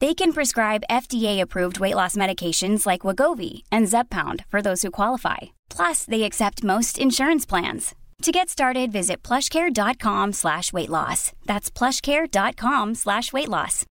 They 0.00 0.14
can 0.14 0.32
prescribe 0.32 0.82
FDA-approved 0.90 1.78
weight 1.78 1.94
loss 1.94 2.16
medications 2.16 2.86
like 2.86 3.02
Wagovi 3.02 3.64
and 3.70 3.86
Zepbound 3.86 4.46
for 4.48 4.62
those 4.62 4.80
who 4.80 4.90
qualify. 4.90 5.36
Plus, 5.68 6.06
they 6.06 6.22
accept 6.22 6.64
most 6.64 6.98
insurance 6.98 7.44
plans. 7.44 7.94
To 8.22 8.32
get 8.32 8.48
started, 8.48 8.92
visit 8.92 9.22
plushcare.com 9.22 10.32
slash 10.32 10.72
weight 10.72 10.88
loss. 10.88 11.32
That's 11.44 11.70
plushcare.com 11.70 12.94
slash 12.94 13.32
weight 13.32 13.48
loss. 13.48 13.86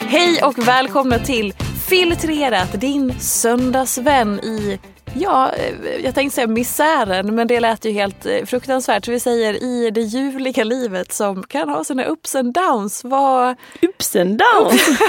Hej 0.00 0.42
och 0.42 0.58
välkomna 0.58 1.18
till 1.18 1.52
Filtrerat, 1.88 2.80
din 2.80 3.20
söndagsvän 3.20 4.40
i 4.40 4.78
Ja, 5.14 5.52
eh, 5.52 6.04
jag 6.04 6.14
tänkte 6.14 6.34
säga 6.34 6.46
misären 6.46 7.34
men 7.34 7.46
det 7.46 7.60
lät 7.60 7.84
ju 7.84 7.90
helt 7.90 8.26
eh, 8.26 8.44
fruktansvärt. 8.44 9.04
Så 9.04 9.10
vi 9.10 9.20
säger 9.20 9.62
i 9.62 9.90
det 9.90 10.00
ljuvliga 10.00 10.64
livet 10.64 11.12
som 11.12 11.42
kan 11.42 11.68
ha 11.68 11.84
sina 11.84 12.04
ups 12.04 12.34
and 12.34 12.54
downs. 12.54 13.04
Vad... 13.04 13.56
Ups 13.82 14.16
and 14.16 14.38
downs? 14.38 15.00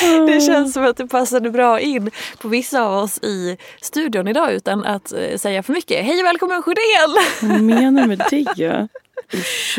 det 0.26 0.40
känns 0.40 0.72
som 0.72 0.84
att 0.84 0.96
det 0.96 1.06
passade 1.06 1.50
bra 1.50 1.80
in 1.80 2.10
på 2.38 2.48
vissa 2.48 2.82
av 2.82 3.04
oss 3.04 3.18
i 3.18 3.56
studion 3.80 4.28
idag 4.28 4.52
utan 4.52 4.84
att 4.84 5.12
eh, 5.12 5.36
säga 5.36 5.62
för 5.62 5.72
mycket. 5.72 6.04
Hej 6.04 6.22
välkommen 6.22 6.62
Sjödén! 6.62 7.16
Vad 7.40 7.62
menar 7.62 8.02
du 8.02 8.08
med 8.08 8.22
det? 8.30 8.88
Usch. 9.34 9.78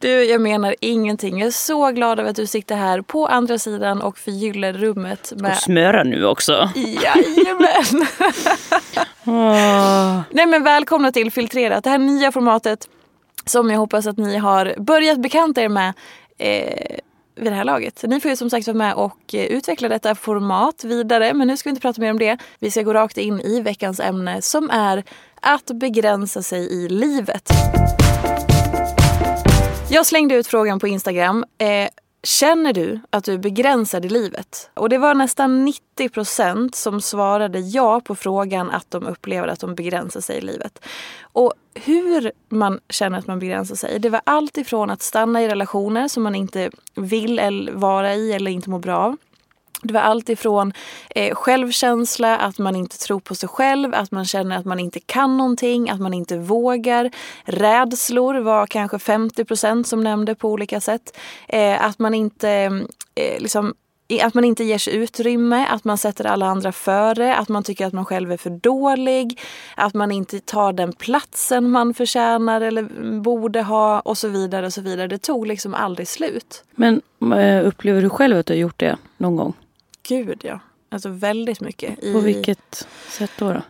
Du, 0.00 0.24
jag 0.24 0.40
menar 0.40 0.74
ingenting. 0.80 1.38
Jag 1.38 1.46
är 1.46 1.50
så 1.50 1.90
glad 1.90 2.20
över 2.20 2.30
att 2.30 2.36
du 2.36 2.46
sitter 2.46 2.76
här 2.76 3.00
på 3.00 3.26
andra 3.26 3.58
sidan 3.58 4.02
och 4.02 4.18
förgyller 4.18 4.72
rummet. 4.72 5.32
Med... 5.36 5.50
Och 5.50 5.56
smöra 5.56 6.02
nu 6.04 6.26
också. 6.26 6.70
Jajamän! 6.74 8.06
oh. 9.24 10.20
Nej 10.30 10.46
men 10.46 10.64
välkomna 10.64 11.12
till 11.12 11.30
Filtrerat. 11.30 11.84
Det 11.84 11.90
här 11.90 11.98
nya 11.98 12.32
formatet 12.32 12.88
som 13.44 13.70
jag 13.70 13.78
hoppas 13.78 14.06
att 14.06 14.18
ni 14.18 14.36
har 14.36 14.74
börjat 14.78 15.18
bekanta 15.18 15.62
er 15.62 15.68
med 15.68 15.92
eh, 16.38 16.96
vid 17.34 17.52
det 17.52 17.56
här 17.56 17.64
laget. 17.64 18.04
Ni 18.08 18.20
får 18.20 18.30
ju 18.30 18.36
som 18.36 18.50
sagt 18.50 18.66
vara 18.66 18.76
med 18.76 18.94
och 18.94 19.34
eh, 19.34 19.44
utveckla 19.44 19.88
detta 19.88 20.14
format 20.14 20.84
vidare. 20.84 21.34
Men 21.34 21.48
nu 21.48 21.56
ska 21.56 21.68
vi 21.68 21.70
inte 21.70 21.82
prata 21.82 22.00
mer 22.00 22.10
om 22.10 22.18
det. 22.18 22.38
Vi 22.58 22.70
ska 22.70 22.82
gå 22.82 22.94
rakt 22.94 23.18
in 23.18 23.40
i 23.40 23.60
veckans 23.60 24.00
ämne 24.00 24.42
som 24.42 24.70
är 24.70 25.04
att 25.40 25.66
begränsa 25.66 26.42
sig 26.42 26.84
i 26.84 26.88
livet. 26.88 27.52
Jag 29.90 30.06
slängde 30.06 30.34
ut 30.34 30.46
frågan 30.46 30.80
på 30.80 30.88
Instagram. 30.88 31.44
Eh, 31.58 31.88
känner 32.22 32.72
du 32.72 33.00
att 33.10 33.24
du 33.24 33.32
är 33.32 33.38
begränsad 33.38 34.04
i 34.04 34.08
livet? 34.08 34.70
Och 34.74 34.88
det 34.88 34.98
var 34.98 35.14
nästan 35.14 35.64
90 35.64 36.08
procent 36.08 36.74
som 36.74 37.00
svarade 37.00 37.58
ja 37.58 38.00
på 38.00 38.14
frågan 38.14 38.70
att 38.70 38.90
de 38.90 39.06
upplever 39.06 39.48
att 39.48 39.60
de 39.60 39.74
begränsar 39.74 40.20
sig 40.20 40.38
i 40.38 40.40
livet. 40.40 40.84
Och 41.22 41.52
hur 41.74 42.32
man 42.48 42.80
känner 42.88 43.18
att 43.18 43.26
man 43.26 43.38
begränsar 43.38 43.74
sig, 43.74 43.98
det 43.98 44.10
var 44.10 44.20
allt 44.24 44.58
ifrån 44.58 44.90
att 44.90 45.02
stanna 45.02 45.42
i 45.42 45.48
relationer 45.48 46.08
som 46.08 46.22
man 46.22 46.34
inte 46.34 46.70
vill 46.94 47.70
vara 47.72 48.14
i 48.14 48.32
eller 48.32 48.50
inte 48.50 48.70
mår 48.70 48.78
bra 48.78 48.98
av 48.98 49.16
det 49.82 49.94
var 49.94 50.00
allt 50.00 50.28
ifrån 50.28 50.72
eh, 51.10 51.34
självkänsla, 51.34 52.36
att 52.36 52.58
man 52.58 52.76
inte 52.76 52.98
tror 52.98 53.20
på 53.20 53.34
sig 53.34 53.48
själv, 53.48 53.94
att 53.94 54.10
man 54.10 54.24
känner 54.24 54.56
att 54.56 54.64
man 54.64 54.80
inte 54.80 55.00
kan 55.00 55.36
någonting, 55.36 55.90
att 55.90 56.00
man 56.00 56.14
inte 56.14 56.38
vågar. 56.38 57.10
Rädslor 57.44 58.34
var 58.34 58.66
kanske 58.66 58.98
50 58.98 59.44
procent 59.44 59.86
som 59.86 60.04
nämnde 60.04 60.34
på 60.34 60.48
olika 60.48 60.80
sätt. 60.80 61.18
Eh, 61.48 61.84
att 61.84 61.98
man 61.98 62.14
inte 62.14 62.50
eh, 63.14 63.40
liksom, 63.40 63.74
att 64.22 64.34
man 64.34 64.44
inte 64.44 64.64
ger 64.64 64.78
sig 64.78 64.96
utrymme, 64.96 65.66
att 65.70 65.84
man 65.84 65.98
sätter 65.98 66.26
alla 66.26 66.46
andra 66.46 66.72
före, 66.72 67.36
att 67.36 67.48
man 67.48 67.62
tycker 67.62 67.86
att 67.86 67.92
man 67.92 68.04
själv 68.04 68.32
är 68.32 68.36
för 68.36 68.50
dålig, 68.50 69.40
att 69.76 69.94
man 69.94 70.12
inte 70.12 70.40
tar 70.40 70.72
den 70.72 70.92
platsen 70.92 71.70
man 71.70 71.94
förtjänar 71.94 72.60
eller 72.60 72.82
borde 73.20 73.62
ha 73.62 74.00
och 74.00 74.18
så 74.18 74.28
vidare. 74.28 74.66
och 74.66 74.72
så 74.72 74.80
vidare. 74.80 75.06
Det 75.06 75.18
tog 75.18 75.46
liksom 75.46 75.74
aldrig 75.74 76.08
slut. 76.08 76.64
Men 76.70 77.02
upplever 77.64 78.02
du 78.02 78.10
själv 78.10 78.38
att 78.38 78.46
du 78.46 78.52
har 78.52 78.58
gjort 78.58 78.78
det 78.78 78.96
någon 79.16 79.36
gång? 79.36 79.54
Gud 80.08 80.40
ja. 80.44 80.60
Alltså 80.90 81.08
väldigt 81.08 81.60
mycket. 81.60 82.04
I, 82.04 82.12
På 82.12 82.20
vilket 82.20 82.86
sätt 83.08 83.30
då, 83.38 83.52
då? 83.52 83.62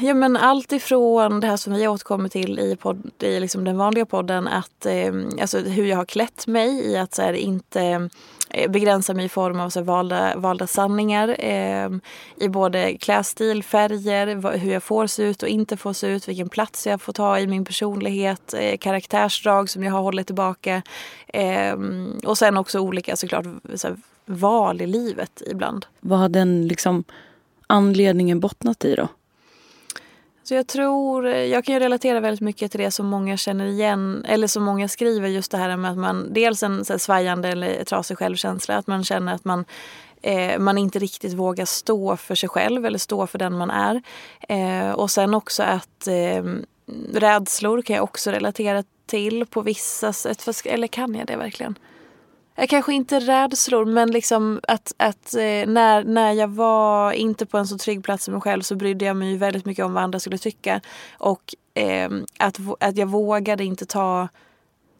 Ja 0.00 0.14
men 0.14 0.36
allt 0.36 0.72
ifrån 0.72 1.40
det 1.40 1.46
här 1.46 1.56
som 1.56 1.72
vi 1.72 1.88
återkommer 1.88 2.28
till 2.28 2.58
i, 2.58 2.76
podd, 2.76 3.10
i 3.18 3.40
liksom 3.40 3.64
den 3.64 3.76
vanliga 3.76 4.06
podden. 4.06 4.48
Att, 4.48 4.86
eh, 4.86 5.12
alltså 5.40 5.58
hur 5.58 5.86
jag 5.86 5.96
har 5.96 6.04
klätt 6.04 6.46
mig 6.46 6.86
i 6.86 6.96
att 6.96 7.14
så 7.14 7.22
här, 7.22 7.32
inte 7.32 8.08
eh, 8.50 8.70
begränsa 8.70 9.14
mig 9.14 9.24
i 9.24 9.28
form 9.28 9.60
av 9.60 9.70
så 9.70 9.78
här, 9.78 9.84
valda, 9.84 10.36
valda 10.36 10.66
sanningar. 10.66 11.36
Eh, 11.38 11.90
I 12.36 12.48
både 12.48 12.96
klädstil, 12.96 13.62
färger, 13.62 14.56
hur 14.58 14.72
jag 14.72 14.82
får 14.82 15.06
se 15.06 15.22
ut 15.22 15.42
och 15.42 15.48
inte 15.48 15.76
får 15.76 15.92
se 15.92 16.06
ut. 16.06 16.28
Vilken 16.28 16.48
plats 16.48 16.86
jag 16.86 17.00
får 17.00 17.12
ta 17.12 17.38
i 17.38 17.46
min 17.46 17.64
personlighet. 17.64 18.54
Eh, 18.54 18.76
karaktärsdrag 18.76 19.70
som 19.70 19.84
jag 19.84 19.92
har 19.92 20.02
hållit 20.02 20.26
tillbaka. 20.26 20.82
Eh, 21.28 21.76
och 22.24 22.38
sen 22.38 22.56
också 22.56 22.80
olika 22.80 23.16
såklart 23.16 23.46
så 23.74 23.88
här, 23.88 23.96
val 24.26 24.80
i 24.80 24.86
livet 24.86 25.42
ibland. 25.46 25.86
Vad 26.00 26.18
har 26.18 26.28
den 26.28 26.68
liksom 26.68 27.04
anledningen 27.66 28.40
bottnat 28.40 28.84
i 28.84 28.94
då? 28.94 29.08
Så 30.42 30.54
jag 30.54 30.66
tror, 30.66 31.26
jag 31.26 31.64
kan 31.64 31.74
ju 31.74 31.80
relatera 31.80 32.20
väldigt 32.20 32.40
mycket 32.40 32.70
till 32.70 32.80
det 32.80 32.90
som 32.90 33.06
många 33.06 33.36
känner 33.36 33.66
igen, 33.66 34.24
eller 34.28 34.46
som 34.46 34.64
många 34.64 34.88
skriver 34.88 35.28
just 35.28 35.50
det 35.50 35.58
här 35.58 35.76
med 35.76 35.90
att 35.90 35.98
man 35.98 36.32
dels 36.32 36.62
en 36.62 36.84
så 36.84 36.92
här, 36.92 36.98
svajande 36.98 37.48
eller 37.48 37.84
trasig 37.84 38.18
självkänsla, 38.18 38.76
att 38.76 38.86
man 38.86 39.04
känner 39.04 39.34
att 39.34 39.44
man 39.44 39.64
eh, 40.22 40.58
man 40.58 40.78
inte 40.78 40.98
riktigt 40.98 41.32
vågar 41.32 41.64
stå 41.64 42.16
för 42.16 42.34
sig 42.34 42.48
själv 42.48 42.86
eller 42.86 42.98
stå 42.98 43.26
för 43.26 43.38
den 43.38 43.56
man 43.56 43.70
är. 43.70 44.02
Eh, 44.48 44.90
och 44.90 45.10
sen 45.10 45.34
också 45.34 45.62
att 45.62 46.06
eh, 46.06 46.44
rädslor 47.12 47.82
kan 47.82 47.96
jag 47.96 48.04
också 48.04 48.30
relatera 48.30 48.84
till 49.06 49.46
på 49.46 49.60
vissa 49.60 50.12
sätt. 50.12 50.66
Eller 50.66 50.86
kan 50.86 51.14
jag 51.14 51.26
det 51.26 51.36
verkligen? 51.36 51.78
Kanske 52.68 52.94
inte 52.94 53.20
rädslor 53.20 53.84
men 53.84 54.10
liksom 54.10 54.60
att, 54.68 54.94
att 54.96 55.34
eh, 55.34 55.40
när, 55.66 56.04
när 56.04 56.32
jag 56.32 56.48
var 56.48 57.12
inte 57.12 57.46
på 57.46 57.58
en 57.58 57.66
så 57.66 57.78
trygg 57.78 58.04
plats 58.04 58.28
i 58.28 58.30
mig 58.30 58.40
själv 58.40 58.62
så 58.62 58.76
brydde 58.76 59.04
jag 59.04 59.16
mig 59.16 59.36
väldigt 59.36 59.64
mycket 59.64 59.84
om 59.84 59.92
vad 59.92 60.02
andra 60.02 60.20
skulle 60.20 60.38
tycka. 60.38 60.80
Och 61.18 61.54
eh, 61.74 62.10
att, 62.38 62.58
att 62.80 62.96
jag 62.96 63.06
vågade 63.06 63.64
inte 63.64 63.86
ta 63.86 64.28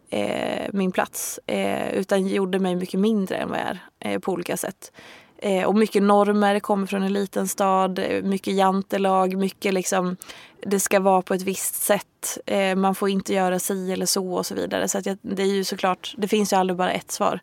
eh, 0.09 0.67
min 0.73 0.91
plats 0.91 1.39
eh, 1.45 1.93
utan 1.93 2.27
gjorde 2.27 2.59
mig 2.59 2.75
mycket 2.75 2.99
mindre 2.99 3.35
än 3.37 3.49
vad 3.49 3.59
jag 3.59 3.67
är 3.67 3.81
eh, 3.99 4.19
på 4.19 4.31
olika 4.31 4.57
sätt. 4.57 4.91
Eh, 5.37 5.63
och 5.65 5.75
mycket 5.75 6.03
normer, 6.03 6.59
kommer 6.59 6.87
från 6.87 7.03
en 7.03 7.13
liten 7.13 7.47
stad, 7.47 7.99
mycket 8.23 8.53
jantelag, 8.53 9.37
mycket 9.37 9.73
liksom 9.73 10.17
det 10.61 10.79
ska 10.79 10.99
vara 10.99 11.21
på 11.21 11.33
ett 11.33 11.41
visst 11.41 11.75
sätt. 11.75 12.37
Eh, 12.45 12.75
man 12.75 12.95
får 12.95 13.09
inte 13.09 13.33
göra 13.33 13.59
si 13.59 13.91
eller 13.91 14.05
så 14.05 14.33
och 14.33 14.45
så 14.45 14.55
vidare. 14.55 14.87
Så 14.87 14.97
att 14.97 15.05
jag, 15.05 15.17
det 15.21 15.43
är 15.43 15.47
ju 15.47 15.63
såklart, 15.63 16.13
det 16.17 16.27
finns 16.27 16.53
ju 16.53 16.57
aldrig 16.57 16.77
bara 16.77 16.91
ett 16.91 17.11
svar. 17.11 17.39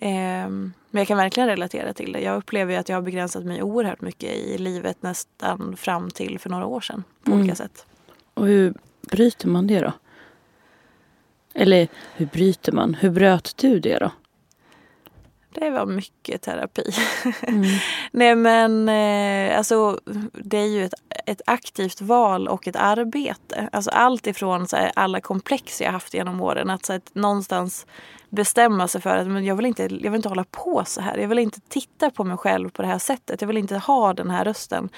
Ehm, 0.00 0.72
men 0.90 1.00
jag 1.00 1.08
kan 1.08 1.16
verkligen 1.16 1.48
relatera 1.48 1.92
till 1.92 2.12
det. 2.12 2.20
Jag 2.20 2.36
upplever 2.36 2.72
ju 2.72 2.78
att 2.78 2.88
jag 2.88 2.96
har 2.96 3.02
begränsat 3.02 3.44
mig 3.44 3.62
oerhört 3.62 4.00
mycket 4.00 4.32
i 4.34 4.58
livet 4.58 5.02
nästan 5.02 5.76
fram 5.76 6.10
till 6.10 6.38
för 6.38 6.50
några 6.50 6.66
år 6.66 6.80
sedan. 6.80 7.04
På 7.24 7.30
Mm. 7.30 7.40
olika 7.40 7.54
sätt. 7.54 7.86
Och 8.34 8.46
hur 8.46 8.74
bryter 9.10 9.48
man 9.48 9.66
det 9.66 9.80
då? 9.80 9.92
Eller 11.54 11.88
hur 12.14 12.26
bryter 12.26 12.72
man? 12.72 12.94
Hur 12.94 13.10
bröt 13.10 13.56
du 13.56 13.80
det 13.80 13.98
då? 13.98 14.10
Det 15.54 15.70
var 15.70 15.86
mycket 15.86 16.42
terapi. 16.42 16.94
Mm. 17.42 17.64
Nej 18.12 18.34
men 18.34 18.88
eh, 18.88 19.58
alltså 19.58 20.00
det 20.32 20.58
är 20.58 20.66
ju 20.66 20.84
ett, 20.84 20.94
ett 21.26 21.42
aktivt 21.46 22.00
val 22.00 22.48
och 22.48 22.68
ett 22.68 22.76
arbete. 22.76 23.68
Alltså 23.72 23.90
allt 23.90 24.26
ifrån 24.26 24.68
så 24.68 24.76
här, 24.76 24.92
alla 24.96 25.20
komplex 25.20 25.80
jag 25.80 25.92
haft 25.92 26.14
genom 26.14 26.40
åren. 26.40 26.70
Att, 26.70 26.84
så 26.84 26.92
här, 26.92 27.02
någonstans 27.12 27.86
bestämma 28.34 28.88
sig 28.88 29.00
för 29.00 29.16
att 29.16 29.26
men 29.26 29.44
jag, 29.44 29.56
vill 29.56 29.66
inte, 29.66 29.82
jag 29.82 30.10
vill 30.10 30.14
inte 30.14 30.28
hålla 30.28 30.44
på 30.44 30.82
så 30.86 31.00
här. 31.00 31.18
Jag 31.18 31.28
vill 31.28 31.38
inte 31.38 31.60
titta 31.60 32.10
på 32.10 32.24
mig 32.24 32.36
själv 32.36 32.70
på 32.70 32.82
det 32.82 32.88
här 32.88 32.98
sättet. 32.98 33.40
Jag 33.40 33.48
vill 33.48 33.56
inte 33.56 33.78
ha 33.78 34.14
den 34.14 34.30
här 34.30 34.44
rösten. 34.44 34.88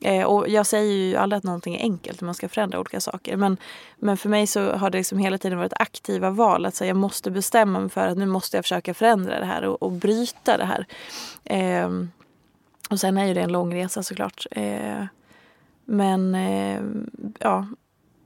Eh, 0.00 0.24
och 0.24 0.48
jag 0.48 0.66
säger 0.66 0.92
ju 0.92 1.16
aldrig 1.16 1.38
att 1.38 1.44
någonting 1.44 1.74
är 1.74 1.80
enkelt 1.80 2.20
man 2.20 2.34
ska 2.34 2.48
förändra 2.48 2.80
olika 2.80 3.00
saker. 3.00 3.36
Men, 3.36 3.56
men 3.98 4.16
för 4.16 4.28
mig 4.28 4.46
så 4.46 4.72
har 4.72 4.90
det 4.90 4.98
liksom 4.98 5.18
hela 5.18 5.38
tiden 5.38 5.58
varit 5.58 5.72
aktiva 5.76 6.30
val. 6.30 6.66
Att 6.66 6.74
så 6.74 6.84
jag 6.84 6.96
måste 6.96 7.30
bestämma 7.30 7.80
mig 7.80 7.90
för 7.90 8.06
att 8.06 8.18
nu 8.18 8.26
måste 8.26 8.56
jag 8.56 8.64
försöka 8.64 8.94
förändra 8.94 9.40
det 9.40 9.46
här 9.46 9.64
och, 9.64 9.82
och 9.82 9.92
bryta 9.92 10.56
det 10.56 10.64
här. 10.64 10.86
Eh, 11.44 11.90
och 12.90 13.00
sen 13.00 13.18
är 13.18 13.26
ju 13.26 13.34
det 13.34 13.40
en 13.40 13.52
lång 13.52 13.74
resa 13.74 14.02
såklart. 14.02 14.46
Eh, 14.50 15.04
men 15.84 16.34
eh, 16.34 16.80
ja, 17.38 17.66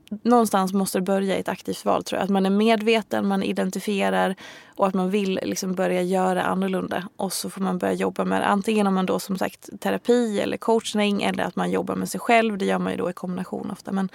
någonstans 0.09 0.73
måste 0.73 0.97
det 0.97 1.01
börja 1.01 1.37
i 1.37 1.39
ett 1.39 1.49
aktivt 1.49 1.85
val 1.85 2.03
tror 2.03 2.17
jag. 2.17 2.23
Att 2.23 2.29
man 2.29 2.45
är 2.45 2.49
medveten, 2.49 3.27
man 3.27 3.43
identifierar 3.43 4.35
och 4.75 4.87
att 4.87 4.93
man 4.93 5.09
vill 5.09 5.39
liksom 5.43 5.73
börja 5.73 6.01
göra 6.01 6.43
annorlunda. 6.43 7.03
Och 7.15 7.33
så 7.33 7.49
får 7.49 7.61
man 7.61 7.77
börja 7.77 7.93
jobba 7.93 8.25
med 8.25 8.41
det. 8.41 8.45
Antingen 8.45 8.87
om 8.87 8.93
man 8.93 9.05
då 9.05 9.19
som 9.19 9.37
sagt 9.37 9.69
terapi 9.79 10.39
eller 10.39 10.57
coachning 10.57 11.23
eller 11.23 11.43
att 11.43 11.55
man 11.55 11.71
jobbar 11.71 11.95
med 11.95 12.09
sig 12.09 12.19
själv. 12.19 12.57
Det 12.57 12.65
gör 12.65 12.79
man 12.79 12.91
ju 12.91 12.97
då 12.97 13.09
i 13.09 13.13
kombination 13.13 13.71
ofta. 13.71 13.91
Men 13.91 14.09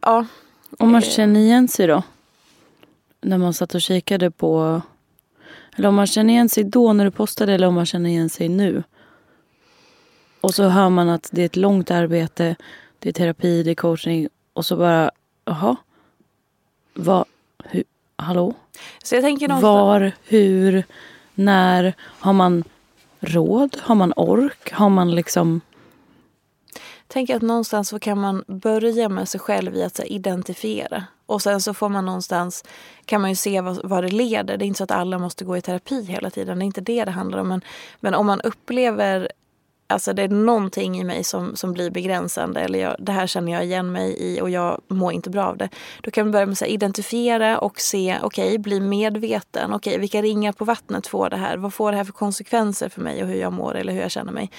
ja, 0.00 0.26
Om 0.78 0.92
man 0.92 1.02
känner 1.02 1.40
igen 1.40 1.68
sig 1.68 1.86
då? 1.86 2.02
När 3.20 3.38
man 3.38 3.54
satt 3.54 3.74
och 3.74 3.80
kikade 3.80 4.30
på... 4.30 4.82
Eller 5.76 5.88
om 5.88 5.94
man 5.94 6.06
känner 6.06 6.34
igen 6.34 6.48
sig 6.48 6.64
då 6.64 6.92
när 6.92 7.04
du 7.04 7.10
postade 7.10 7.52
eller 7.52 7.66
om 7.66 7.74
man 7.74 7.86
känner 7.86 8.10
igen 8.10 8.30
sig 8.30 8.48
nu. 8.48 8.82
Och 10.40 10.54
så 10.54 10.68
hör 10.68 10.88
man 10.88 11.08
att 11.08 11.28
det 11.32 11.42
är 11.42 11.46
ett 11.46 11.56
långt 11.56 11.90
arbete. 11.90 12.56
Det 12.98 13.08
är 13.08 13.12
terapi, 13.12 13.62
det 13.62 13.70
är 13.70 13.74
coaching. 13.74 14.28
Och 14.52 14.66
så 14.66 14.76
bara, 14.76 15.10
jaha. 15.44 15.76
Vad, 16.94 17.24
hur, 17.64 17.84
hallå? 18.16 18.54
så 19.02 19.14
jag 19.14 19.22
tänker 19.24 19.48
någonstans... 19.48 19.74
Var, 19.74 20.12
hur, 20.24 20.84
när? 21.34 21.94
Har 21.98 22.32
man 22.32 22.64
råd? 23.20 23.76
Har 23.82 23.94
man 23.94 24.12
ork? 24.16 24.72
Har 24.72 24.88
man 24.88 25.14
liksom... 25.14 25.60
tänker 27.08 27.36
att 27.36 27.42
någonstans 27.42 27.88
så 27.88 27.98
kan 27.98 28.20
man 28.20 28.44
börja 28.46 29.08
med 29.08 29.28
sig 29.28 29.40
själv 29.40 29.76
i 29.76 29.82
att 29.82 29.98
här, 29.98 30.12
identifiera. 30.12 31.04
Och 31.26 31.42
sen 31.42 31.60
så 31.60 31.74
får 31.74 31.88
man 31.88 32.06
någonstans, 32.06 32.64
kan 33.04 33.20
man 33.20 33.30
ju 33.30 33.36
se 33.36 33.60
vad, 33.60 33.80
vad 33.84 34.04
det 34.04 34.10
leder. 34.10 34.56
Det 34.56 34.64
är 34.64 34.66
inte 34.66 34.78
så 34.78 34.84
att 34.84 34.90
alla 34.90 35.18
måste 35.18 35.44
gå 35.44 35.56
i 35.56 35.60
terapi 35.60 36.02
hela 36.02 36.30
tiden. 36.30 36.58
Det 36.58 36.64
är 36.64 36.66
inte 36.66 36.80
det 36.80 37.04
det 37.04 37.10
handlar 37.10 37.38
om. 37.38 37.48
Men, 37.48 37.60
men 38.00 38.14
om 38.14 38.26
man 38.26 38.40
upplever 38.40 39.28
Alltså 39.92 40.12
det 40.12 40.22
är 40.22 40.28
någonting 40.28 41.00
i 41.00 41.04
mig 41.04 41.24
som, 41.24 41.56
som 41.56 41.72
blir 41.72 41.90
begränsande 41.90 42.60
eller 42.60 42.78
jag, 42.78 42.96
det 42.98 43.12
här 43.12 43.26
känner 43.26 43.52
jag 43.52 43.64
igen 43.64 43.92
mig 43.92 44.16
i 44.18 44.40
och 44.40 44.50
jag 44.50 44.80
mår 44.88 45.12
inte 45.12 45.30
bra 45.30 45.44
av 45.44 45.56
det. 45.56 45.68
Då 46.00 46.10
kan 46.10 46.26
man 46.26 46.32
börja 46.32 46.46
med 46.46 46.52
att 46.52 46.68
identifiera 46.68 47.58
och 47.58 47.80
se, 47.80 48.18
okej, 48.22 48.46
okay, 48.46 48.58
bli 48.58 48.80
medveten. 48.80 49.72
Okej, 49.72 49.90
okay, 49.90 50.00
vilka 50.00 50.22
ringar 50.22 50.52
på 50.52 50.64
vattnet 50.64 51.06
får 51.06 51.30
det 51.30 51.36
här? 51.36 51.56
Vad 51.56 51.74
får 51.74 51.90
det 51.90 51.96
här 51.96 52.04
för 52.04 52.12
konsekvenser 52.12 52.88
för 52.88 53.00
mig 53.00 53.22
och 53.22 53.28
hur 53.28 53.40
jag 53.40 53.52
mår 53.52 53.76
eller 53.76 53.92
hur 53.92 54.00
jag 54.00 54.10
känner 54.10 54.32
mig? 54.32 54.50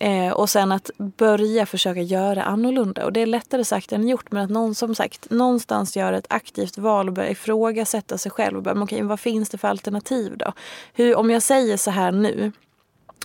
Eh, 0.00 0.32
och 0.32 0.50
sen 0.50 0.72
att 0.72 0.90
börja 0.98 1.66
försöka 1.66 2.00
göra 2.00 2.42
annorlunda. 2.42 3.04
Och 3.04 3.12
det 3.12 3.20
är 3.20 3.26
lättare 3.26 3.64
sagt 3.64 3.92
än 3.92 4.08
gjort. 4.08 4.32
Men 4.32 4.44
att 4.44 4.50
någon 4.50 4.74
som 4.74 4.94
sagt 4.94 5.30
någonstans 5.30 5.96
gör 5.96 6.12
ett 6.12 6.26
aktivt 6.30 6.78
val 6.78 7.08
och 7.08 7.14
börjar 7.14 7.30
ifrågasätta 7.30 8.18
sig 8.18 8.30
själv. 8.32 8.56
Och 8.56 8.62
börjar, 8.62 8.82
okej, 8.82 9.02
vad 9.02 9.20
finns 9.20 9.48
det 9.48 9.58
för 9.58 9.68
alternativ 9.68 10.36
då? 10.36 10.52
Hur, 10.94 11.16
om 11.16 11.30
jag 11.30 11.42
säger 11.42 11.76
så 11.76 11.90
här 11.90 12.12
nu 12.12 12.52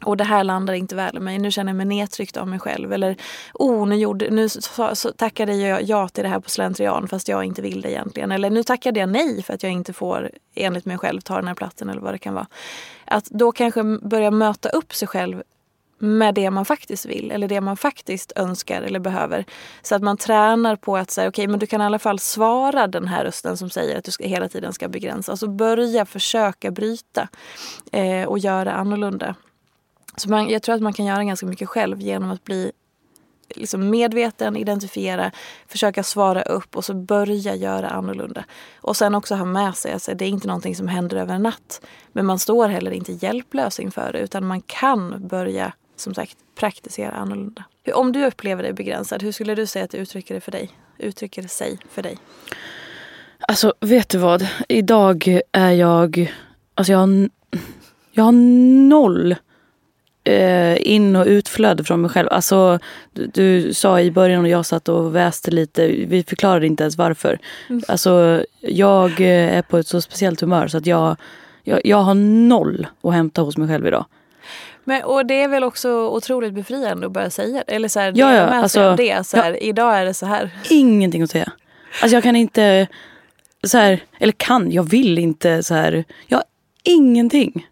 och 0.04 0.18
det 0.18 0.24
här 0.24 0.44
landar 0.44 0.74
inte 0.74 0.96
väl 0.96 1.18
i 1.18 1.20
mig. 1.20 1.40
Nu 1.40 1.52
känner 1.52 1.70
jag 1.70 1.78
mig 1.78 1.86
nedtryckt 1.86 2.38
av 2.38 2.48
mig 2.48 2.60
själv. 2.60 2.94
Eller 2.94 3.16
oh, 3.54 3.88
nu, 3.88 3.96
gjorde, 3.96 4.30
nu 4.30 4.50
så, 4.50 4.96
så 4.96 5.12
tackade 5.12 5.56
jag 5.56 5.84
ja 5.84 6.08
till 6.08 6.24
det 6.24 6.30
här 6.30 6.40
på 6.40 6.50
slentrian 6.50 7.08
fast 7.08 7.28
jag 7.28 7.44
inte 7.44 7.62
vill 7.62 7.82
det 7.82 7.92
egentligen. 7.92 8.32
Eller 8.32 8.50
nu 8.50 8.64
tackade 8.64 9.00
jag 9.00 9.10
nej 9.10 9.44
för 9.44 9.54
att 9.54 9.64
jag 9.64 9.72
inte 9.72 9.94
får 9.94 10.32
enligt 10.56 10.86
mig 10.86 10.98
själv 10.98 11.22
ta 11.22 11.36
den 11.36 11.48
här 11.48 11.56
platsen 11.56 11.90
eller 11.90 12.02
vad 12.02 12.14
det 12.14 12.18
kan 12.18 12.34
vara. 12.34 12.48
Att 13.06 13.26
då 13.26 13.52
kanske 13.52 13.84
börja 13.84 14.32
möta 14.32 14.70
upp 14.70 14.94
sig 14.94 15.08
själv 15.08 15.44
med 16.02 16.36
det 16.36 16.52
man 16.52 16.66
faktiskt 16.66 17.06
vill 17.06 17.32
eller 17.32 17.48
det 17.48 17.62
man 17.62 17.78
faktiskt 17.78 18.32
önskar 18.36 18.82
eller 18.82 19.00
behöver. 19.00 19.46
Så 19.82 19.96
att 19.96 20.02
man 20.02 20.18
tränar 20.18 20.76
på 20.76 20.98
att 20.98 21.12
säga 21.12 21.30
okej 21.30 21.44
okay, 21.44 21.52
men 21.52 21.60
du 21.60 21.66
kan 21.66 21.82
i 21.82 21.86
alla 21.86 22.00
fall 22.00 22.20
svara 22.20 22.88
den 22.88 23.08
här 23.08 23.24
rösten 23.24 23.58
som 23.58 23.70
säger 23.70 23.98
att 23.98 24.04
du 24.04 24.12
ska, 24.12 24.24
hela 24.24 24.50
tiden 24.50 24.74
ska 24.74 24.88
begränsa. 24.88 25.32
Alltså 25.32 25.48
börja 25.48 26.06
försöka 26.06 26.72
bryta 26.72 27.28
eh, 27.92 28.28
och 28.28 28.40
göra 28.40 28.74
annorlunda. 28.74 29.36
Så 30.16 30.30
man, 30.30 30.50
jag 30.50 30.62
tror 30.62 30.76
att 30.76 30.82
man 30.82 30.94
kan 30.94 31.06
göra 31.06 31.24
ganska 31.24 31.46
mycket 31.46 31.70
själv 31.70 32.02
genom 32.02 32.32
att 32.32 32.44
bli 32.44 32.72
liksom 33.56 33.90
medveten, 33.90 34.58
identifiera, 34.58 35.32
försöka 35.68 36.04
svara 36.04 36.42
upp 36.42 36.76
och 36.76 36.86
så 36.86 36.94
börja 36.94 37.56
göra 37.56 37.90
annorlunda. 37.90 38.46
Och 38.76 38.98
sen 38.98 39.16
också 39.16 39.36
ha 39.36 39.46
med 39.46 39.76
sig 39.76 39.92
att 39.92 39.96
alltså, 39.96 40.14
det 40.16 40.26
är 40.26 40.30
inte 40.30 40.48
någonting 40.48 40.76
som 40.76 40.88
händer 40.88 41.18
över 41.18 41.36
en 41.36 41.44
natt. 41.44 41.82
Men 42.12 42.26
man 42.26 42.40
står 42.40 42.68
heller 42.68 42.92
inte 42.92 43.12
hjälplös 43.12 43.80
inför 43.80 44.14
det 44.14 44.20
utan 44.20 44.46
man 44.46 44.62
kan 44.62 45.28
börja 45.28 45.74
som 45.96 46.14
sagt 46.14 46.38
praktisera 46.56 47.12
annorlunda. 47.12 47.64
Om 47.94 48.12
du 48.12 48.26
upplever 48.26 48.64
dig 48.64 48.74
begränsad, 48.74 49.24
hur 49.24 49.32
skulle 49.32 49.56
du 49.56 49.66
säga 49.66 49.86
att 49.86 49.92
det 49.92 49.98
uttrycker 49.98 50.36
det 50.36 50.42
för 50.42 50.52
dig? 50.52 50.70
Uttrycker 50.98 51.42
det 51.42 51.48
sig 51.48 51.78
för 51.90 52.04
dig? 52.04 52.18
Alltså, 53.48 53.74
vet 53.80 54.10
du 54.10 54.18
vad? 54.18 54.48
Idag 54.70 55.40
är 55.52 55.72
jag... 55.72 56.34
Alltså 56.76 56.92
jag 56.94 57.00
har, 57.00 57.30
jag 58.12 58.24
har 58.24 58.32
noll 58.90 59.36
in 60.80 61.16
och 61.16 61.26
utflöde 61.26 61.84
från 61.84 62.02
mig 62.02 62.10
själv. 62.10 62.28
Alltså, 62.32 62.80
du, 63.14 63.28
du, 63.28 63.74
sa 63.74 64.02
i 64.02 64.12
början 64.12 64.44
och 64.44 64.50
jag 64.50 64.66
satt 64.66 64.90
och 64.90 65.16
väste 65.16 65.52
lite. 65.52 65.88
Vi 65.88 66.24
förklarade 66.24 66.68
inte 66.68 66.84
ens 66.84 66.98
varför. 66.98 67.40
Mm. 67.70 67.84
Alltså, 67.88 68.44
jag 68.60 69.20
är 69.22 69.62
på 69.62 69.78
ett 69.78 69.88
så 69.88 70.02
speciellt 70.02 70.42
humör 70.42 70.68
så 70.68 70.78
att 70.78 70.86
jag, 70.86 71.16
jag, 71.64 71.82
jag 71.84 71.98
har 71.98 72.14
noll 72.48 72.88
att 73.04 73.14
hämta 73.14 73.42
hos 73.42 73.58
mig 73.58 73.68
själv 73.68 73.88
idag. 73.88 74.06
Men, 74.84 75.04
och 75.04 75.26
det 75.26 75.44
är 75.44 75.48
väl 75.48 75.64
också 75.64 75.90
otroligt 75.90 76.54
befriande 76.54 77.06
att 77.06 77.12
börja 77.12 77.30
säga. 77.30 77.64
Eller 77.68 77.88
så 77.88 78.00
här, 78.00 78.14
ja, 78.16 78.36
ja, 78.36 78.44
alltså, 78.44 78.96
det. 78.96 79.28
Så 79.28 79.38
här, 79.38 79.52
ja, 79.52 79.58
idag 79.58 79.98
är 79.98 80.06
det 80.06 80.14
så 80.14 80.26
här. 80.26 80.50
Ingenting 80.70 81.22
att 81.22 81.32
säga. 81.32 81.52
Alltså 82.02 82.16
jag 82.16 82.24
kan 82.24 82.36
inte, 82.36 82.88
så 83.64 83.78
här, 83.78 84.04
eller 84.20 84.34
kan, 84.34 84.72
jag 84.72 84.84
vill 84.84 85.18
inte 85.18 85.64
så 85.64 85.74
här. 85.74 86.04
Jag 86.28 86.38
har 86.38 86.46
ingenting. 86.84 87.68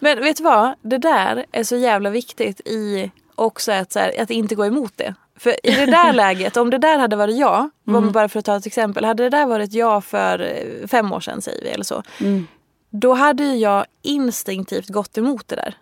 Men 0.00 0.20
vet 0.20 0.36
du 0.36 0.42
vad? 0.42 0.74
Det 0.82 0.98
där 0.98 1.46
är 1.52 1.64
så 1.64 1.76
jävla 1.76 2.10
viktigt 2.10 2.60
i 2.60 3.10
också 3.34 3.72
att, 3.72 3.92
så 3.92 3.98
här, 3.98 4.22
att 4.22 4.30
inte 4.30 4.54
gå 4.54 4.66
emot 4.66 4.92
det. 4.96 5.14
För 5.36 5.66
i 5.66 5.70
det 5.70 5.86
där 5.86 6.12
läget, 6.22 6.56
om 6.56 6.70
det 6.70 6.78
där 6.78 6.98
hade 6.98 7.16
varit 7.16 7.38
jag, 7.38 7.70
mm. 7.88 8.12
bara 8.12 8.28
för 8.28 8.38
att 8.38 8.44
ta 8.44 8.56
ett 8.56 8.66
exempel. 8.66 9.04
Hade 9.04 9.22
det 9.22 9.30
där 9.30 9.46
varit 9.46 9.72
jag 9.72 10.04
för 10.04 10.66
fem 10.86 11.12
år 11.12 11.20
sedan 11.20 11.42
säger 11.42 11.62
vi 11.62 11.68
eller 11.68 11.84
så. 11.84 12.02
Mm. 12.20 12.46
Då 12.90 13.14
hade 13.14 13.44
jag 13.44 13.84
instinktivt 14.02 14.88
gått 14.88 15.18
emot 15.18 15.48
det 15.48 15.56
där. 15.56 15.74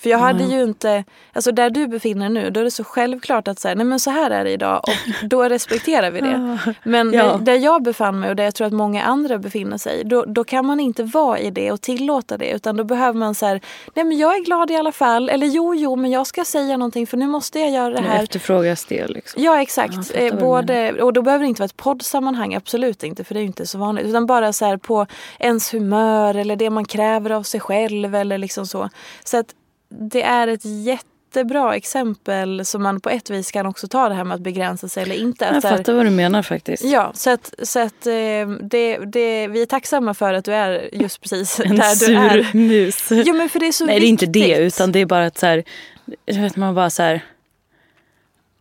För 0.00 0.10
jag 0.10 0.18
hade 0.18 0.44
ju 0.44 0.62
inte, 0.62 1.04
alltså 1.32 1.52
där 1.52 1.70
du 1.70 1.86
befinner 1.86 2.28
nu, 2.28 2.50
då 2.50 2.60
är 2.60 2.64
det 2.64 2.70
så 2.70 2.84
självklart 2.84 3.48
att 3.48 3.58
säga, 3.58 3.74
nej 3.74 3.84
men 3.86 4.00
så 4.00 4.10
här 4.10 4.30
är 4.30 4.44
det 4.44 4.50
idag 4.50 4.80
och 4.88 4.94
då 5.28 5.42
respekterar 5.42 6.10
vi 6.10 6.20
det. 6.20 6.58
Men 6.82 7.12
Ja. 7.12 7.24
där, 7.24 7.38
där 7.38 7.54
jag 7.54 7.82
befann 7.82 8.20
mig 8.20 8.30
och 8.30 8.36
där 8.36 8.44
jag 8.44 8.54
tror 8.54 8.66
att 8.66 8.72
många 8.72 9.02
andra 9.02 9.38
befinner 9.38 9.78
sig, 9.78 10.04
då, 10.04 10.24
då 10.24 10.44
kan 10.44 10.66
man 10.66 10.80
inte 10.80 11.02
vara 11.02 11.38
i 11.38 11.50
det 11.50 11.72
och 11.72 11.80
tillåta 11.80 12.36
det. 12.36 12.50
Utan 12.50 12.76
då 12.76 12.84
behöver 12.84 13.18
man 13.18 13.34
säga, 13.34 13.60
nej 13.94 14.04
men 14.04 14.18
jag 14.18 14.36
är 14.36 14.44
glad 14.44 14.70
i 14.70 14.76
alla 14.76 14.92
fall. 14.92 15.28
Eller 15.28 15.46
jo, 15.46 15.74
jo, 15.74 15.96
men 15.96 16.10
jag 16.10 16.26
ska 16.26 16.44
säga 16.44 16.76
någonting 16.76 17.06
för 17.06 17.16
nu 17.16 17.26
måste 17.26 17.60
jag 17.60 17.70
göra 17.70 17.90
det 17.94 18.00
Nu 18.00 18.08
här. 18.08 18.22
efterfrågas 18.22 18.84
det 18.84 19.06
liksom. 19.08 19.42
Ja 19.42 19.48
Ja, 19.54 19.62
exakt. 19.62 20.10
eh, 20.14 20.34
både, 20.40 21.02
och 21.02 21.12
då 21.12 21.22
behöver 21.22 21.44
det 21.44 21.48
inte 21.48 21.60
vara 21.60 21.66
ett 21.66 21.76
poddsammanhang, 21.76 22.54
absolut 22.54 23.02
inte 23.02 23.24
för 23.24 23.34
det 23.34 23.38
är 23.40 23.42
ju 23.42 23.46
inte 23.46 23.66
så 23.66 23.78
vanligt. 23.78 24.06
Utan 24.06 24.26
bara 24.26 24.52
så 24.52 24.64
här 24.64 24.76
på 24.76 25.06
ens 25.38 25.74
humör 25.74 26.34
eller 26.34 26.56
det 26.56 26.70
man 26.70 26.84
kräver 26.84 27.30
av 27.30 27.42
sig 27.42 27.60
själv 27.60 28.14
eller 28.14 28.38
liksom 28.38 28.66
så. 28.66 28.88
Så 29.24 29.36
att 29.36 29.46
det 29.88 30.22
är 30.22 30.48
ett 30.48 30.64
jättebra 30.64 31.76
exempel 31.76 32.64
som 32.64 32.82
man 32.82 33.00
på 33.00 33.10
ett 33.10 33.30
vis 33.30 33.50
kan 33.50 33.66
också 33.66 33.88
ta 33.88 34.08
det 34.08 34.14
här 34.14 34.24
med 34.24 34.34
att 34.34 34.40
begränsa 34.40 34.88
sig 34.88 35.02
eller 35.02 35.14
inte. 35.14 35.44
Jag 35.44 35.62
fattar 35.62 35.92
vad 35.92 36.06
du 36.06 36.10
menar 36.10 36.42
faktiskt. 36.42 36.84
Ja, 36.84 37.12
så 37.14 37.30
att, 37.30 37.54
så 37.62 37.80
att 37.80 38.06
eh, 38.06 38.48
det, 38.60 38.98
det, 38.98 39.48
vi 39.48 39.62
är 39.62 39.66
tacksamma 39.66 40.14
för 40.14 40.34
att 40.34 40.44
du 40.44 40.54
är 40.54 40.94
just 40.94 41.20
precis 41.20 41.60
en 41.64 41.76
där 41.76 41.82
sur 41.94 42.08
du 42.08 42.16
är. 42.16 42.54
mus. 42.54 43.08
Jo 43.10 43.34
men 43.34 43.48
för 43.48 43.60
det 43.60 43.66
är 43.66 43.72
så 43.72 43.86
Nej 43.86 44.00
det 44.00 44.06
är 44.06 44.08
inte 44.08 44.26
viktigt. 44.26 44.56
det 44.56 44.62
utan 44.62 44.92
det 44.92 44.98
är 44.98 45.06
bara 45.06 45.26
att 45.26 45.38
så 45.38 45.46
här, 45.46 45.64
jag 46.24 46.42
vet 46.42 46.56
man 46.56 46.74
bara 46.74 46.90
så 46.90 47.02
här. 47.02 47.24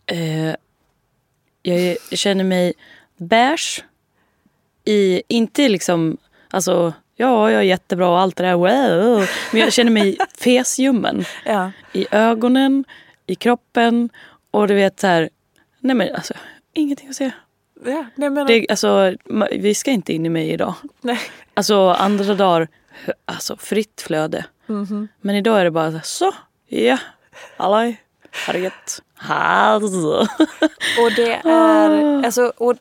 Eh, 0.05 0.55
jag 1.62 1.98
känner 2.12 2.43
mig 2.43 2.74
beige. 3.17 3.84
I, 4.86 5.22
inte 5.27 5.69
liksom, 5.69 6.17
alltså 6.50 6.93
ja, 7.17 7.51
jag 7.51 7.59
är 7.59 7.65
jättebra 7.65 8.09
och 8.09 8.19
allt 8.19 8.36
det 8.36 8.43
där. 8.43 8.53
Wow. 8.53 9.27
Men 9.51 9.62
jag 9.62 9.74
känner 9.74 9.91
mig 9.91 10.17
fesljummen. 10.38 11.25
Ja. 11.45 11.71
I 11.93 12.07
ögonen, 12.12 12.86
i 13.27 13.36
kroppen 13.36 14.09
och 14.51 14.67
du 14.67 14.74
vet 14.74 15.00
så 15.00 15.07
här, 15.07 15.29
nej 15.79 15.95
men 15.95 16.15
alltså 16.15 16.33
ingenting 16.74 17.09
att 17.09 17.15
säga. 17.15 17.31
Ja, 17.86 18.05
nej, 18.15 18.29
men, 18.29 18.47
Det, 18.47 18.65
alltså, 18.69 19.13
vi 19.51 19.75
ska 19.75 19.91
inte 19.91 20.13
in 20.13 20.25
i 20.25 20.29
mig 20.29 20.50
idag. 20.51 20.74
nej. 21.01 21.19
Alltså 21.53 21.89
andra 21.89 22.33
dagar, 22.33 22.67
alltså 23.25 23.57
fritt 23.57 24.01
flöde. 24.01 24.45
Mhm. 24.67 25.07
Men 25.21 25.36
idag 25.36 25.59
är 25.59 25.63
det 25.63 25.71
bara 25.71 26.01
så, 26.01 26.31
ja, 26.67 26.97
halloj, 27.57 28.01
har 28.47 28.53
det 28.53 28.59
gött. 28.59 29.01
Och 31.03 31.12
det 31.15 31.33
är, 31.50 32.25
alltså, 32.25 32.53
och 32.57 32.75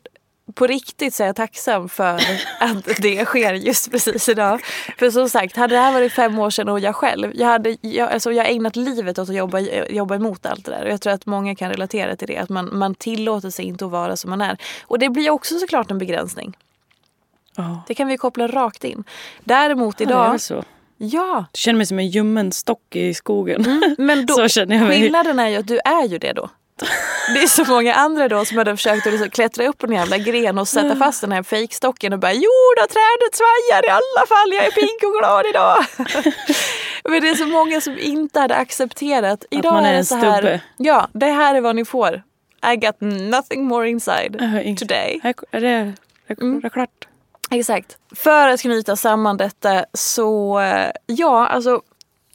på 0.54 0.66
riktigt 0.66 1.14
så 1.14 1.22
är 1.22 1.26
jag 1.26 1.36
tacksam 1.36 1.88
för 1.88 2.14
att 2.60 2.84
det 3.02 3.24
sker 3.24 3.52
just 3.54 3.90
precis 3.90 4.28
idag. 4.28 4.60
För 4.98 5.10
som 5.10 5.28
sagt, 5.28 5.56
hade 5.56 5.74
det 5.74 5.80
här 5.80 5.92
varit 5.92 6.12
fem 6.12 6.38
år 6.38 6.50
sedan 6.50 6.68
och 6.68 6.80
jag 6.80 6.94
själv, 6.96 7.32
jag 7.34 7.46
hade 7.46 7.76
jag, 7.80 8.12
alltså, 8.12 8.32
jag 8.32 8.44
har 8.44 8.50
ägnat 8.50 8.76
livet 8.76 9.18
åt 9.18 9.28
att 9.28 9.34
jobba, 9.36 9.60
jobba 9.90 10.14
emot 10.14 10.46
allt 10.46 10.64
det 10.64 10.70
där. 10.70 10.84
Och 10.84 10.90
jag 10.90 11.00
tror 11.00 11.12
att 11.12 11.26
många 11.26 11.54
kan 11.54 11.70
relatera 11.70 12.16
till 12.16 12.28
det, 12.28 12.36
att 12.36 12.48
man, 12.48 12.78
man 12.78 12.94
tillåter 12.94 13.50
sig 13.50 13.64
inte 13.64 13.84
att 13.84 13.90
vara 13.90 14.16
som 14.16 14.30
man 14.30 14.40
är. 14.40 14.56
Och 14.82 14.98
det 14.98 15.08
blir 15.08 15.30
också 15.30 15.58
såklart 15.58 15.90
en 15.90 15.98
begränsning. 15.98 16.56
Ja, 17.56 17.82
Det 17.88 17.94
kan 17.94 18.08
vi 18.08 18.16
koppla 18.16 18.46
rakt 18.48 18.84
in. 18.84 19.04
Däremot 19.44 20.00
idag, 20.00 20.30
väl 20.30 20.40
så. 20.40 20.54
ja. 20.54 20.64
Jag 20.98 21.44
känner 21.52 21.76
mig 21.76 21.86
som 21.86 21.98
en 21.98 22.08
ljummen 22.08 22.52
stock 22.52 22.96
i 22.96 23.14
skogen. 23.14 23.82
Men 23.98 24.26
då, 24.26 24.34
Så 24.34 24.48
känner 24.48 24.76
jag 24.76 24.88
mig. 24.88 25.00
skillnaden 25.00 25.38
är 25.38 25.48
ju 25.48 25.56
att 25.56 25.66
du 25.66 25.78
är 25.84 26.04
ju 26.08 26.18
det 26.18 26.32
då. 26.32 26.50
Det 27.34 27.42
är 27.42 27.46
så 27.46 27.64
många 27.64 27.94
andra 27.94 28.28
då 28.28 28.44
som 28.44 28.58
hade 28.58 28.76
försökt 28.76 29.06
att 29.06 29.12
liksom 29.12 29.30
klättra 29.30 29.66
upp 29.66 29.78
på 29.78 29.86
en 29.86 29.92
jävla 29.92 30.18
gren 30.18 30.58
och 30.58 30.68
sätta 30.68 30.96
fast 30.96 31.20
den 31.20 31.32
här 31.32 31.42
fejkstocken 31.42 32.12
och 32.12 32.18
bara 32.18 32.32
Jo 32.32 32.50
då, 32.76 32.86
trädet 32.86 33.34
svajar 33.34 33.86
i 33.86 33.90
alla 33.90 34.26
fall, 34.26 34.52
jag 34.52 34.66
är 34.66 34.70
pigg 34.70 35.08
och 35.08 35.18
glad 35.18 35.46
idag. 35.46 35.76
Men 37.04 37.22
det 37.22 37.28
är 37.28 37.34
så 37.34 37.46
många 37.46 37.80
som 37.80 37.98
inte 37.98 38.40
hade 38.40 38.54
accepterat. 38.56 39.44
Idag 39.50 39.72
man 39.72 39.84
är 39.84 39.94
en 39.94 40.04
så 40.04 40.14
här, 40.14 40.32
stubbe. 40.36 40.60
Ja, 40.76 41.08
det 41.12 41.26
här 41.26 41.54
är 41.54 41.60
vad 41.60 41.76
ni 41.76 41.84
får. 41.84 42.22
I 42.72 42.76
got 42.76 42.96
nothing 43.00 43.64
more 43.64 43.88
inside 43.88 44.32
today. 44.78 45.20
Är 45.22 45.34
är 45.50 45.60
det, 45.60 45.68
är 45.68 45.94
det, 46.26 46.42
Mm. 46.42 46.70
klart? 46.70 47.08
Exakt. 47.50 47.98
För 48.16 48.48
att 48.48 48.60
knyta 48.60 48.96
samman 48.96 49.36
detta 49.36 49.84
så, 49.92 50.60
eh, 50.60 50.90
ja 51.06 51.46
alltså 51.46 51.80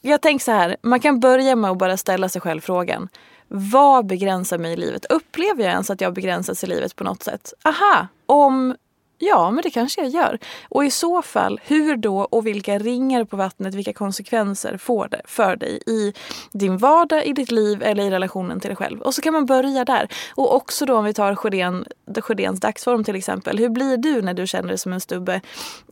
jag 0.02 0.22
tänker 0.22 0.44
så 0.44 0.52
här, 0.52 0.78
man 0.82 1.00
kan 1.00 1.20
börja 1.20 1.56
med 1.56 1.72
att 1.72 1.78
bara 1.78 1.98
ställa 1.98 2.30
sig 2.30 2.42
själv 2.42 2.62
frågan. 2.62 3.10
Vad 3.53 4.05
begränsar 4.05 4.58
mig 4.58 4.74
i 4.74 4.75
livet? 4.75 5.05
Upplever 5.05 5.63
jag 5.63 5.72
ens 5.72 5.89
att 5.89 6.01
jag 6.01 6.13
begränsas 6.13 6.63
i 6.63 6.67
livet 6.67 6.96
på 6.96 7.03
något 7.03 7.24
sätt? 7.24 7.53
Aha, 7.63 8.08
om 8.25 8.75
Ja, 9.24 9.51
men 9.51 9.62
det 9.62 9.70
kanske 9.70 10.01
jag 10.01 10.10
gör. 10.10 10.40
Och 10.70 10.86
i 10.86 10.92
så 10.92 11.22
fall, 11.22 11.60
hur 11.63 11.98
då 11.98 12.20
och 12.20 12.48
vilka 12.48 12.78
ringar 12.78 13.24
på 13.24 13.38
vattnet, 13.38 13.75
vilka 13.75 13.94
konsekvenser 13.94 14.78
får 14.78 15.08
det 15.08 15.22
för 15.25 15.56
dig 15.56 15.80
i 15.88 16.13
din 16.51 16.78
vardag, 16.78 17.25
i 17.25 17.34
ditt 17.34 17.51
liv 17.51 17.84
eller 17.84 18.04
i 18.04 18.10
relationen 18.10 18.60
till 18.60 18.68
dig 18.68 18.75
själv? 18.75 19.01
Och 19.01 19.13
så 19.13 19.22
kan 19.22 19.34
man 19.34 19.46
börja 19.46 19.86
där. 19.86 20.08
Och 20.36 20.56
också 20.56 20.86
då 20.86 20.98
om 20.98 21.06
vi 21.06 21.13
tar 21.13 21.36
Sjödén, 21.36 21.86
Sjödéns 22.22 22.60
dagsform 22.60 23.04
till 23.04 23.16
exempel. 23.16 23.58
Hur 23.58 23.70
blir 23.70 23.98
du 23.98 24.22
när 24.22 24.34
du 24.34 24.48
känner 24.48 24.68
dig 24.68 24.78
som 24.78 24.94
en 24.94 25.01
stubbe 25.01 25.42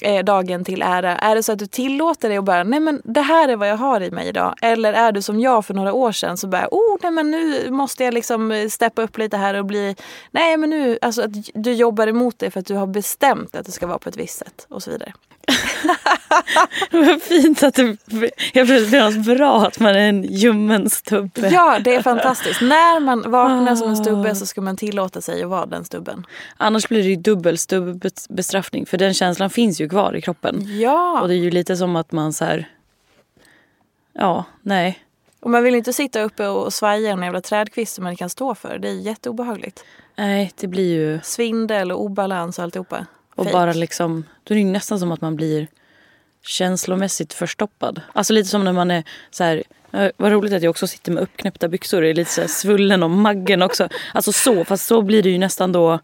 eh, 0.02 0.24
dagen 0.24 0.66
till 0.66 0.82
ära? 0.82 1.18
Är 1.18 1.36
det 1.36 1.44
så 1.44 1.52
att 1.52 1.60
du 1.60 1.68
tillåter 1.68 2.30
dig 2.30 2.38
att 2.38 2.44
bara, 2.44 2.64
nej 2.64 2.80
men 2.80 3.02
det 3.04 3.22
här 3.22 3.48
är 3.48 3.56
vad 3.56 3.70
jag 3.70 3.78
har 3.78 4.02
i 4.02 4.12
mig 4.12 4.28
idag. 4.28 4.56
Eller 4.62 4.94
är 4.94 5.12
du 5.12 5.22
som 5.22 5.40
jag 5.40 5.66
för 5.66 5.74
några 5.74 5.94
år 5.94 6.12
sedan 6.12 6.38
så 6.38 6.48
bara, 6.48 6.68
oh 6.72 6.98
nej 7.02 7.12
men 7.12 7.32
nu 7.32 7.72
måste 7.72 8.04
jag 8.04 8.14
liksom 8.14 8.52
eh, 8.52 8.68
steppa 8.68 9.02
upp 9.02 9.18
lite 9.18 9.38
här 9.38 9.54
och 9.54 9.66
bli, 9.66 9.96
nej 10.32 10.58
men 10.58 10.70
nu, 10.70 10.98
alltså 11.02 11.22
att 11.22 11.32
du 11.54 11.74
jobbar 11.74 12.08
emot 12.08 12.40
det 12.40 12.52
för 12.52 12.60
att 12.60 12.66
du 12.66 12.76
har 12.76 12.88
bestämt 12.88 13.19
att 13.54 13.66
det 13.66 13.72
ska 13.72 13.88
vara 13.88 14.00
på 14.00 14.10
ett 14.10 14.18
visst 14.18 14.38
sätt 14.38 14.66
och 14.70 14.84
så 14.84 14.92
vidare. 14.92 15.14
Vad 16.92 17.22
fint 17.22 17.64
att 17.64 17.76
det 17.76 17.98
det 18.54 18.92
något 18.92 19.26
bra 19.26 19.68
att 19.68 19.80
man 19.80 19.96
är 19.96 20.10
en 20.10 20.24
ljummen 20.24 20.90
stubbe. 20.90 21.50
Ja, 21.50 21.80
det 21.80 21.96
är 21.96 22.02
fantastiskt. 22.02 22.62
När 22.62 23.00
man 23.00 23.32
vaknar 23.32 23.76
som 23.76 23.90
en 23.90 23.98
stubbe 23.98 24.36
så 24.36 24.46
ska 24.46 24.62
man 24.62 24.78
tillåta 24.78 25.22
sig 25.22 25.44
att 25.44 25.50
vara 25.50 25.66
den 25.66 25.86
stubben. 25.86 26.26
Annars 26.58 26.88
blir 26.90 27.04
det 27.04 27.10
ju 27.10 27.16
dubbel 27.16 27.58
stubbestraffning 27.58 28.86
för 28.86 28.98
den 28.98 29.14
känslan 29.14 29.50
finns 29.50 29.82
ju 29.82 29.90
kvar 29.90 30.16
i 30.16 30.22
kroppen. 30.22 30.80
Ja, 30.80 31.22
Och 31.22 31.28
det 31.28 31.34
är 31.34 31.40
ju 31.40 31.52
lite 31.52 31.78
som 31.78 31.96
att 31.96 32.12
man 32.12 32.34
så 32.34 32.46
här... 32.46 32.70
Ja, 34.14 34.46
nej. 34.62 35.00
Och 35.40 35.50
man 35.50 35.64
vill 35.64 35.76
inte 35.76 35.94
sitta 35.94 36.22
uppe 36.22 36.48
och 36.48 36.74
svaja 36.74 37.12
en 37.12 37.24
jävla 37.24 37.42
trädkvist 37.42 37.96
som 37.96 38.04
man 38.04 38.16
kan 38.16 38.30
stå 38.30 38.56
för. 38.56 38.78
Det 38.80 38.90
är 38.90 38.94
jätteobehagligt. 38.94 39.84
Nej, 40.16 40.52
det 40.56 40.68
blir 40.68 40.94
ju... 40.94 41.20
Svindel 41.24 41.92
och 41.92 42.02
obalans 42.02 42.58
och 42.60 42.64
alltihopa. 42.64 43.06
Och 43.36 43.44
Fake. 43.46 43.54
bara 43.58 43.74
liksom... 43.74 44.24
Då 44.44 44.54
är 44.54 44.56
det 44.56 44.62
ju 44.62 44.72
nästan 44.72 45.00
som 45.00 45.12
att 45.12 45.22
man 45.22 45.36
blir 45.36 45.68
känslomässigt 46.44 47.34
förstoppad. 47.34 48.02
Alltså 48.14 48.34
lite 48.34 48.50
som 48.50 48.64
när 48.64 48.74
man 48.74 48.92
är 48.92 49.04
så 49.32 49.44
här... 49.44 49.64
Vad 50.18 50.32
roligt 50.32 50.54
att 50.54 50.62
jag 50.64 50.70
också 50.70 50.88
sitter 50.88 51.12
med 51.12 51.24
uppknäppta 51.24 51.68
byxor. 51.68 52.04
Jag 52.04 52.10
är 52.10 52.14
lite 52.16 52.32
så 52.32 52.48
svullen 52.48 53.04
om 53.04 53.22
maggen 53.22 53.62
också. 53.62 53.90
Alltså 54.14 54.32
så, 54.32 54.66
fast 54.66 54.86
så 54.88 55.02
blir 55.02 55.24
det 55.24 55.30
ju 55.30 55.38
nästan 55.38 55.72
då 55.72 56.00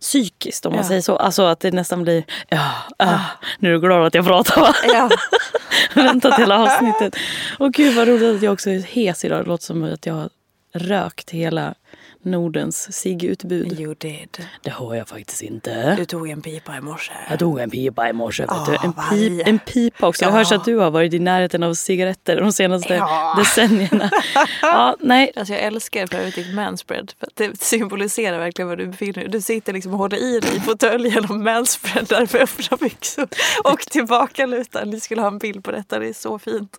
psykiskt 0.00 0.66
om 0.66 0.72
man 0.72 0.82
Ja. 0.82 0.88
säger 0.88 1.00
så. 1.00 1.16
Alltså 1.16 1.42
att 1.42 1.60
det 1.60 1.70
nästan 1.70 2.02
blir, 2.02 2.24
ja, 2.48 2.70
ah, 2.98 3.18
nu 3.58 3.68
är 3.68 3.72
du 3.72 3.80
glad 3.80 4.06
att 4.06 4.14
jag 4.14 4.24
pratar 4.26 4.60
va? 4.60 4.74
Ja, 4.92 5.10
Väntat 5.94 6.38
hela 6.38 6.58
avsnittet. 6.58 7.16
Och 7.58 7.72
gud 7.72 7.94
vad 7.94 8.08
roligt 8.08 8.36
att 8.36 8.42
jag 8.42 8.52
också 8.52 8.70
är 8.70 8.78
hes 8.78 9.24
idag. 9.24 9.44
Det 9.44 9.48
låter 9.48 9.64
som 9.64 9.84
att 9.84 10.06
jag 10.06 10.14
har 10.14 10.30
rökt 10.74 11.30
hela 11.30 11.74
Nordens 12.22 12.92
ciggutbud. 12.92 13.80
you 13.80 13.94
did. 13.98 14.46
Det 14.62 14.70
har 14.70 14.94
jag 14.94 15.08
faktiskt 15.08 15.42
inte. 15.42 15.94
Du 15.96 16.04
tog 16.04 16.28
en 16.30 16.42
pipa 16.42 16.76
i 16.76 16.80
morse. 16.80 17.12
Jag 17.30 17.38
tog 17.38 17.60
en 17.60 17.70
pipa 17.70 18.08
i 18.08 18.12
morse. 18.12 18.44
Ah, 18.48 18.66
En, 18.84 18.92
pip, 19.10 19.46
en 19.48 19.58
pipa 19.58 20.06
också. 20.08 20.24
Jag 20.24 20.28
Ja. 20.28 20.32
har 20.32 20.38
hört 20.44 20.52
att 20.52 20.64
du 20.64 20.76
har 20.76 20.90
varit 20.90 21.14
i 21.14 21.18
närheten 21.18 21.62
av 21.62 21.74
cigaretter 21.74 22.40
de 22.40 22.52
senaste 22.52 22.94
Ja. 22.94 23.34
decennierna. 23.38 24.10
Ja, 24.62 24.96
nej. 25.00 25.32
Alltså 25.36 25.54
jag 25.54 25.62
älskar 25.62 26.06
för 26.06 26.18
övrigt 26.18 26.34
ditt 26.34 26.54
manspread. 26.54 27.12
Det 27.34 27.60
symboliserar 27.62 28.38
verkligen 28.38 28.68
var 28.68 28.76
du 28.76 28.86
befinner 28.86 29.12
dig. 29.12 29.28
Du 29.28 29.40
sitter 29.40 29.72
liksom 29.72 29.92
och 29.92 29.98
håller 29.98 30.16
i 30.16 30.40
dig 30.40 30.56
i 30.56 30.60
fåtöljen 30.60 31.24
och 31.24 31.36
manspreadar 31.36 32.28
med 32.32 32.42
öppna 32.42 32.76
byxor. 32.76 33.28
Och 33.64 33.80
tillbakalutad. 33.80 34.84
Ni 34.84 35.00
skulle 35.00 35.20
ha 35.20 35.28
en 35.28 35.38
bild 35.38 35.64
på 35.64 35.70
detta. 35.72 35.98
Det 35.98 36.08
är 36.08 36.12
så 36.12 36.38
fint. 36.38 36.76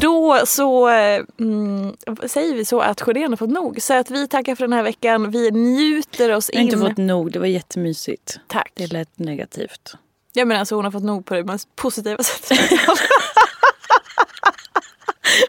Då 0.00 0.42
så 0.46 0.88
eh, 0.88 1.22
mm, 1.40 1.96
säger 2.26 2.54
vi 2.54 2.64
så 2.64 2.80
att 2.80 3.00
Sjödén 3.00 3.32
har 3.32 3.36
fått 3.36 3.50
nog. 3.50 3.82
Så 3.82 3.94
att 3.94 4.10
vi 4.10 4.28
tackar 4.28 4.54
för 4.54 4.64
den 4.64 4.72
här 4.72 4.82
veckan. 4.82 5.30
Vi 5.30 5.50
njuter 5.50 6.30
oss 6.32 6.50
Jag 6.52 6.58
har 6.60 6.64
inte 6.64 6.76
in. 6.76 6.82
fått 6.82 6.96
nog. 6.96 7.32
Det 7.32 7.38
var 7.38 7.46
jättemysigt. 7.46 8.38
Tack. 8.48 8.72
Det 8.74 8.92
lät 8.92 9.18
negativt. 9.18 9.94
Jag 10.32 10.48
menar 10.48 10.60
alltså 10.60 10.74
hon 10.74 10.84
har 10.84 10.92
fått 10.92 11.02
nog 11.04 11.26
på 11.26 11.34
det 11.34 11.44
mest 11.44 11.76
positiva 11.76 12.22
sättet. 12.22 12.70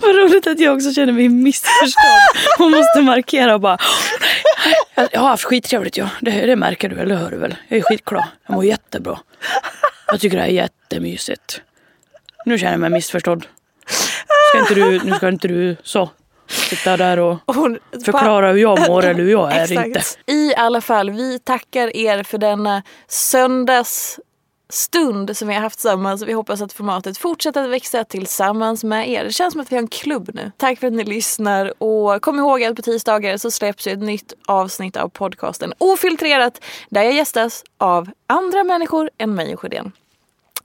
Vad 0.01 0.15
roligt 0.15 0.47
att 0.47 0.59
jag 0.59 0.75
också 0.75 0.91
känner 0.93 1.13
mig 1.13 1.29
missförstådd. 1.29 2.21
Hon 2.57 2.71
måste 2.71 3.01
markera 3.01 3.53
och 3.53 3.61
bara... 3.61 3.77
"Jag- 4.95 5.09
Jag 5.11 5.21
har 5.21 5.27
haft 5.27 5.43
skittrevligt 5.43 5.97
ja. 5.97 6.09
Det, 6.21 6.31
det 6.45 6.55
märker 6.55 6.89
du, 6.89 6.99
eller 6.99 7.15
hör 7.15 7.31
du 7.31 7.37
väl? 7.37 7.55
Jag 7.67 7.77
är 7.79 7.83
skitglad. 7.83 8.23
Jag 8.47 8.55
mår 8.55 8.65
jättebra. 8.65 9.19
Jag 10.07 10.19
tycker 10.19 10.37
det 10.37 10.43
här 10.43 10.49
är 10.49 10.53
jättemysigt. 10.53 11.61
Nu 12.45 12.57
känner 12.57 12.71
jag 12.73 12.79
mig 12.79 12.89
missförstådd. 12.89 13.45
Ska 14.55 14.73
inte 14.73 14.73
du, 14.73 15.03
nu 15.03 15.15
ska 15.15 15.27
inte 15.27 15.47
du 15.47 15.75
så 15.83 16.09
sitta 16.47 16.97
där 16.97 17.19
och 17.19 17.37
Och 17.45 17.55
hon, 17.55 17.79
förklara 18.05 18.51
hur 18.51 18.59
jag 18.59 18.87
mår 18.87 19.05
eller 19.05 19.23
hur 19.23 19.31
jag 19.31 19.51
är 19.51 19.63
Exakt. 19.63 19.87
inte. 19.87 20.01
I 20.25 20.55
alla 20.55 20.81
fall, 20.81 21.09
vi 21.09 21.39
tackar 21.39 21.95
er 21.95 22.23
för 22.23 22.37
denna 22.37 22.83
söndagsstund 23.07 25.37
som 25.37 25.47
vi 25.47 25.53
har 25.53 25.61
haft 25.61 25.79
tillsammans. 25.79 26.21
Vi 26.21 26.33
hoppas 26.33 26.61
att 26.61 26.73
formatet 26.73 27.17
fortsätter 27.17 27.63
att 27.63 27.69
växa 27.69 28.03
tillsammans 28.03 28.83
med 28.83 29.09
er. 29.09 29.23
Det 29.23 29.31
känns 29.31 29.51
som 29.51 29.61
att 29.61 29.71
vi 29.71 29.75
har 29.75 29.81
en 29.81 29.87
klubb 29.87 30.29
nu. 30.33 30.51
Tack 30.57 30.79
för 30.79 30.87
att 30.87 30.93
ni 30.93 31.03
lyssnar 31.03 31.83
och 31.83 32.21
kom 32.21 32.39
ihåg 32.39 32.63
att 32.63 32.75
på 32.75 32.81
tisdagar 32.81 33.37
så 33.37 33.51
släpps 33.51 33.87
ett 33.87 33.99
nytt 33.99 34.33
avsnitt 34.47 34.97
av 34.97 35.09
podcasten 35.09 35.73
Ofiltrerat 35.77 36.63
där 36.89 37.03
jag 37.03 37.13
gästas 37.13 37.63
av 37.77 38.09
andra 38.27 38.63
människor 38.63 39.09
än 39.17 39.35
mig 39.35 39.53
och 39.53 39.59
Sjödén. 39.59 39.91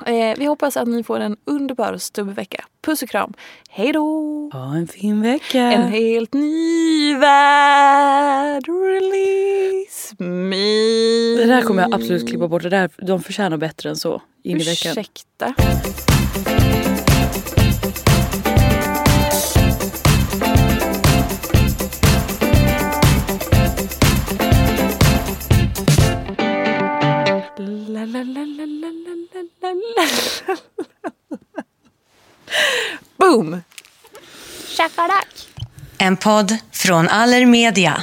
Eh, 0.07 0.35
vi 0.38 0.45
hoppas 0.45 0.76
att 0.76 0.88
ni 0.88 1.04
får 1.04 1.21
en 1.21 1.37
underbar 1.45 1.97
stubbvecka. 1.97 2.64
Puss 2.83 3.02
och 3.02 3.09
kram. 3.09 3.33
Hej 3.71 3.92
då! 3.92 4.50
Ha 4.52 4.76
en 4.76 4.88
fin 4.88 5.23
vecka. 5.23 5.61
En 5.61 5.88
helt 5.88 6.35
ny 6.35 7.14
värld 7.14 8.64
release 8.69 10.14
me. 10.19 10.57
Det 11.37 11.47
där 11.47 11.62
kommer 11.62 11.83
jag 11.83 11.95
absolut 11.95 12.28
klippa 12.28 12.49
bort. 12.49 12.62
Det 12.62 12.69
där, 12.69 12.90
de 12.97 13.23
förtjänar 13.23 13.57
bättre 13.57 13.88
än 13.88 13.97
så 13.97 14.23
in 14.42 14.61
i 14.61 14.64
veckan. 14.64 14.90
Ursäkta. 14.92 15.54
Boom! 33.30 33.62
En 35.99 36.16
podd 36.16 36.56
från 36.72 37.08
Allermedia. 37.08 38.02